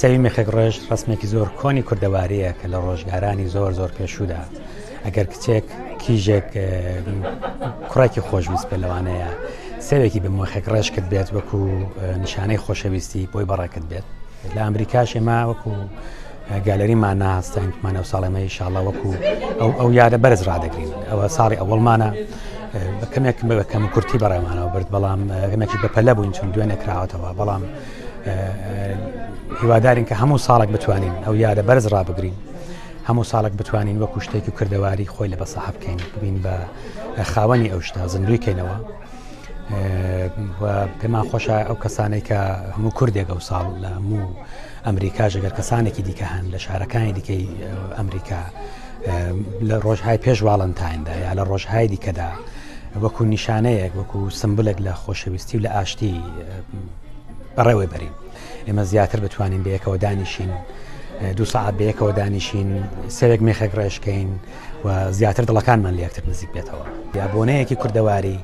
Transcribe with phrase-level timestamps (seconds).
[0.00, 4.42] سەوی مێخێک ڕێژ ڕسمێکی زۆر کۆنی کوردەوارەیە کە لە ڕۆژگارانی زۆر زۆر پێشودا
[5.04, 5.64] ئەگەر کچێک
[6.02, 6.48] کیژێک
[7.90, 9.30] کوڕێکی خۆشویست پێ لەوانەیە
[9.88, 11.58] سەوێکی بە مۆخێک ڕێژ کرد بێت وەکو
[12.24, 14.06] نیشانەی خۆشەویستی بۆی بەڕێکت بێت
[14.54, 15.72] لە ئەمریکاش ئێمە وەکو
[16.66, 19.10] گالەریمان ناستەنگمانە و ساڵێمەی شاڵە وەکو
[19.60, 22.10] ئەو ئەو یادە بەرز ڕدەگرین ئەوە ساڵی ئەوڵمانە
[23.00, 25.20] بەکەمێک بەکەم کورتی بەڕێمانەوە برد بەڵام
[25.52, 27.62] گەمێکی بەپەلە بووین چون دوێنێ کراوەتەوە بەڵام
[29.62, 32.36] هیوادارین کە هەموو ساڵک بتوانین ئەو یادە بەرز ڕابگرین
[33.08, 37.68] هەموو ساڵک بتوانین وەکو شتێکی و کردەواری خۆی لە بە سەحب بکەین ببین بە خاوەنی
[37.72, 38.76] ئەو شتا زندوی کەینەوە
[41.00, 42.40] پێمان خۆشە ئەو کەسانێک کە
[42.76, 44.34] هەموو کوردێک ئەو ساڵ لە هەموو
[44.86, 47.44] ئەمریکا ژەگەر کەسانێکی دیکە هەن لە شارەکانی دیکەی
[47.98, 48.42] ئەمریکا
[49.68, 52.30] لە ڕۆژهای پێش واڵنتایندا یا لە ڕۆژهای دیکەدا
[53.02, 56.14] وەکو نیشانەیەک وەکو سمبلێک لە خۆشەویستی و لە ئاشتی
[57.58, 58.14] بەڕێوەی بەرین
[58.66, 60.50] ئێمە زیاتر بتوانین بەیەکەوە دانیشین
[61.38, 62.70] دو سعات بەیەکەوە دانیشین
[63.18, 64.30] سەرێک مێخێک ڕێشکەین
[64.84, 66.86] و زیاتر دڵەکانمان لەکتتر نزیک بێتەوە
[67.18, 68.36] یا بۆنەیەکی کوردەواری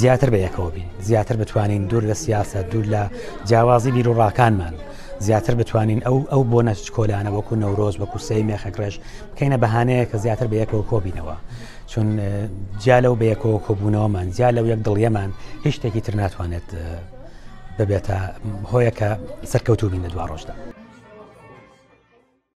[0.00, 3.02] زیاتر بەیەکەوە بین زیاتر بتوانین دوور لە سیاست دوور لە
[3.48, 4.74] جیاوازی بیر و ڕاکانمان
[5.18, 8.94] زیاتر بتوانین ئەو ئەو بۆ نەچ کۆلانە وەکو نەورۆز وەکو سی مێخەکرێش
[9.32, 11.36] بکەینە بەهانەیە کە زیاتر بەیەکەوە کۆبینەوە
[11.90, 12.06] چون
[12.82, 15.30] جیا لەو بەیەکەوە کۆبوونەوەمان جیا لەو یەک دڵیەمان
[15.64, 16.68] هیچ شتێکی تر ناتوانێت
[17.78, 18.16] ببێتە
[18.70, 19.10] هۆیەکە
[19.50, 20.54] سەرکەوتوبین لە دوا ڕۆژدا.